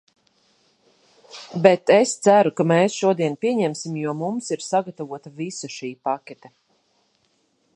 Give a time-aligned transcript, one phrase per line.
[1.67, 6.53] Bet es ceru, ka mēs šodien pieņemsim, jo mums ir sagatavota visa šī pakete.